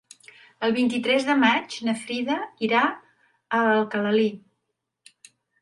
[0.67, 4.29] El vint-i-tres de maig na Frida irà a Alcalalí.